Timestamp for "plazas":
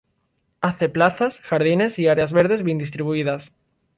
0.89-1.37